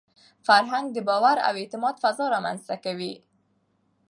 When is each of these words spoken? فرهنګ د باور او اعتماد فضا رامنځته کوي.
فرهنګ 0.47 0.85
د 0.93 0.97
باور 1.07 1.37
او 1.47 1.53
اعتماد 1.61 1.95
فضا 2.03 2.25
رامنځته 2.35 2.75
کوي. 2.85 3.13